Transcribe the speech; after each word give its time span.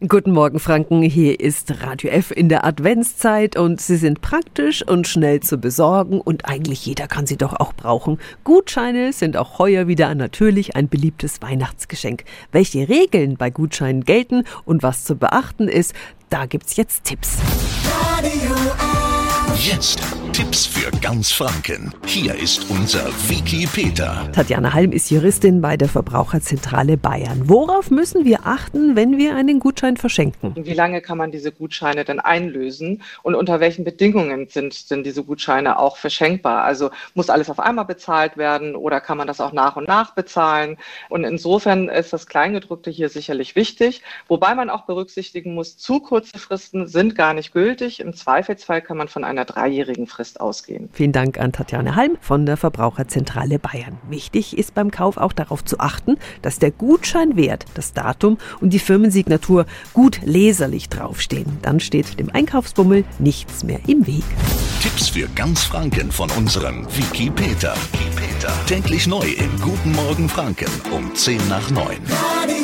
Guten 0.00 0.32
Morgen, 0.32 0.58
Franken. 0.58 1.00
Hier 1.00 1.40
ist 1.40 1.82
Radio 1.82 2.10
F 2.10 2.30
in 2.30 2.50
der 2.50 2.66
Adventszeit 2.66 3.56
und 3.56 3.80
sie 3.80 3.96
sind 3.96 4.20
praktisch 4.20 4.86
und 4.86 5.08
schnell 5.08 5.40
zu 5.40 5.56
besorgen 5.56 6.20
und 6.20 6.44
eigentlich 6.44 6.84
jeder 6.84 7.08
kann 7.08 7.26
sie 7.26 7.38
doch 7.38 7.54
auch 7.54 7.72
brauchen. 7.72 8.18
Gutscheine 8.44 9.14
sind 9.14 9.38
auch 9.38 9.58
heuer 9.58 9.88
wieder 9.88 10.14
natürlich 10.14 10.76
ein 10.76 10.90
beliebtes 10.90 11.40
Weihnachtsgeschenk. 11.40 12.24
Welche 12.52 12.90
Regeln 12.90 13.38
bei 13.38 13.48
Gutscheinen 13.48 14.04
gelten 14.04 14.44
und 14.66 14.82
was 14.82 15.04
zu 15.04 15.16
beachten 15.16 15.66
ist, 15.66 15.94
da 16.28 16.44
gibt's 16.44 16.76
jetzt 16.76 17.04
Tipps. 17.04 17.38
Radio 18.18 18.52
F. 18.52 19.66
Jetzt 19.66 20.15
Tipps 20.36 20.66
für 20.66 20.90
ganz 21.00 21.32
Franken. 21.32 21.94
Hier 22.04 22.34
ist 22.34 22.68
unser 22.68 23.06
Wiki 23.26 23.66
Peter. 23.66 24.30
Tatjana 24.34 24.74
Halm 24.74 24.92
ist 24.92 25.10
Juristin 25.10 25.62
bei 25.62 25.78
der 25.78 25.88
Verbraucherzentrale 25.88 26.98
Bayern. 26.98 27.48
Worauf 27.48 27.90
müssen 27.90 28.26
wir 28.26 28.40
achten, 28.44 28.96
wenn 28.96 29.16
wir 29.16 29.34
einen 29.34 29.60
Gutschein 29.60 29.96
verschenken? 29.96 30.52
Wie 30.54 30.74
lange 30.74 31.00
kann 31.00 31.16
man 31.16 31.30
diese 31.30 31.52
Gutscheine 31.52 32.04
denn 32.04 32.20
einlösen 32.20 33.02
und 33.22 33.34
unter 33.34 33.60
welchen 33.60 33.86
Bedingungen 33.86 34.46
sind 34.50 34.90
denn 34.90 35.02
diese 35.02 35.24
Gutscheine 35.24 35.78
auch 35.78 35.96
verschenkbar? 35.96 36.64
Also 36.64 36.90
muss 37.14 37.30
alles 37.30 37.48
auf 37.48 37.58
einmal 37.58 37.86
bezahlt 37.86 38.36
werden 38.36 38.76
oder 38.76 39.00
kann 39.00 39.16
man 39.16 39.26
das 39.26 39.40
auch 39.40 39.54
nach 39.54 39.76
und 39.76 39.88
nach 39.88 40.10
bezahlen? 40.10 40.76
Und 41.08 41.24
insofern 41.24 41.88
ist 41.88 42.12
das 42.12 42.26
Kleingedruckte 42.26 42.90
hier 42.90 43.08
sicherlich 43.08 43.56
wichtig, 43.56 44.02
wobei 44.28 44.54
man 44.54 44.68
auch 44.68 44.82
berücksichtigen 44.82 45.54
muss, 45.54 45.78
zu 45.78 46.00
kurze 46.00 46.38
Fristen 46.38 46.88
sind 46.88 47.14
gar 47.14 47.32
nicht 47.32 47.54
gültig. 47.54 48.00
Im 48.00 48.12
Zweifelsfall 48.12 48.82
kann 48.82 48.98
man 48.98 49.08
von 49.08 49.24
einer 49.24 49.46
dreijährigen 49.46 50.06
Frist 50.06 50.25
ausgehen. 50.34 50.88
Vielen 50.92 51.12
Dank 51.12 51.38
an 51.38 51.52
Tatjana 51.52 51.94
Halm 51.94 52.16
von 52.20 52.46
der 52.46 52.56
Verbraucherzentrale 52.56 53.58
Bayern. 53.58 53.98
Wichtig 54.08 54.58
ist 54.58 54.74
beim 54.74 54.90
Kauf 54.90 55.16
auch 55.16 55.32
darauf 55.32 55.64
zu 55.64 55.78
achten, 55.78 56.16
dass 56.42 56.58
der 56.58 56.70
Gutscheinwert, 56.70 57.64
das 57.74 57.92
Datum 57.92 58.38
und 58.60 58.70
die 58.70 58.78
Firmensignatur 58.78 59.66
gut 59.92 60.20
leserlich 60.24 60.88
draufstehen. 60.88 61.58
Dann 61.62 61.80
steht 61.80 62.18
dem 62.18 62.30
Einkaufsbummel 62.30 63.04
nichts 63.18 63.62
mehr 63.62 63.80
im 63.86 64.06
Weg. 64.06 64.24
Tipps 64.80 65.08
für 65.08 65.28
ganz 65.34 65.64
Franken 65.64 66.10
von 66.10 66.30
unserem 66.32 66.86
Wiki 66.96 67.30
Peter. 67.30 67.74
Wiki 67.92 68.10
Peter. 68.16 68.52
Täglich 68.66 69.06
neu 69.06 69.26
im 69.26 69.60
Guten 69.60 69.92
Morgen 69.92 70.28
Franken 70.28 70.70
um 70.90 71.14
10 71.14 71.48
nach 71.48 71.70
9. 71.70 71.96
Radio 72.10 72.55